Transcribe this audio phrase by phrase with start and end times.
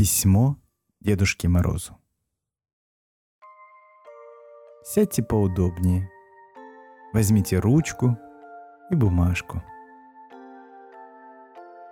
[0.00, 0.56] Письмо
[1.00, 1.94] Дедушке Морозу.
[4.82, 6.10] Сядьте поудобнее.
[7.12, 8.16] Возьмите ручку
[8.90, 9.62] и бумажку.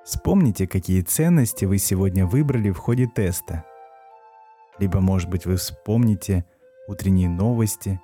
[0.06, 3.66] Вспомните, какие ценности вы сегодня выбрали в ходе теста.
[4.78, 6.46] Либо, может быть, вы вспомните
[6.86, 8.00] утренние новости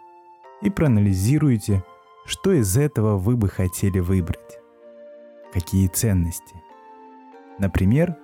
[0.61, 1.83] и проанализируете,
[2.27, 4.59] что из этого вы бы хотели выбрать.
[5.55, 6.57] Какие ценности.
[7.59, 8.19] Например,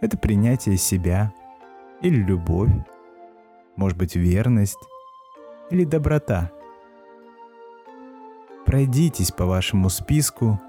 [0.00, 1.32] это принятие себя
[2.00, 2.70] или любовь,
[3.76, 4.78] может быть верность
[5.70, 6.50] или доброта.
[8.66, 10.60] Пройдитесь по вашему списку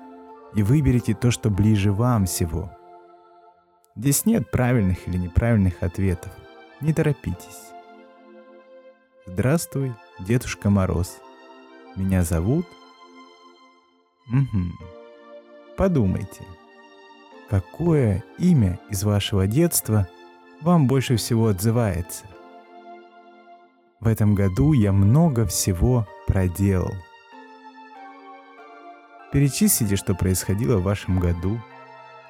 [0.55, 2.71] и выберите то, что ближе вам всего.
[3.95, 6.31] Здесь нет правильных или неправильных ответов.
[6.79, 7.71] Не торопитесь.
[9.25, 11.17] Здравствуй, Дедушка Мороз.
[11.95, 12.65] Меня зовут...
[14.27, 15.75] Угу.
[15.75, 16.43] Подумайте
[17.51, 20.07] какое имя из вашего детства
[20.61, 22.23] вам больше всего отзывается.
[23.99, 26.93] В этом году я много всего проделал.
[29.33, 31.59] Перечислите, что происходило в вашем году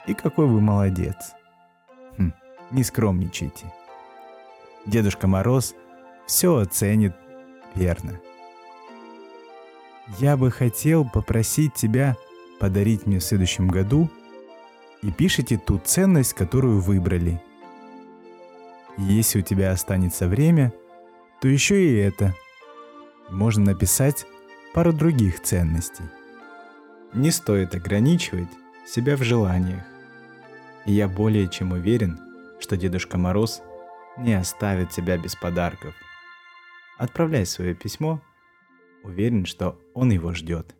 [0.07, 1.33] и какой вы молодец.
[2.17, 2.33] Хм,
[2.71, 3.71] не скромничайте.
[4.87, 5.75] Дедушка Мороз
[6.25, 7.13] все оценит
[7.75, 8.19] верно.
[10.17, 12.17] Я бы хотел попросить тебя
[12.59, 14.09] подарить мне в следующем году–
[15.01, 17.41] и пишите ту ценность, которую выбрали.
[18.97, 20.73] если у тебя останется время,
[21.41, 22.35] то еще и это.
[23.29, 24.25] Можно написать
[24.73, 26.03] пару других ценностей.
[27.13, 28.49] Не стоит ограничивать
[28.85, 29.83] себя в желаниях.
[30.85, 32.19] И я более чем уверен,
[32.59, 33.61] что Дедушка Мороз
[34.17, 35.95] не оставит тебя без подарков.
[36.97, 38.21] Отправляй свое письмо,
[39.03, 40.75] уверен, что он его ждет.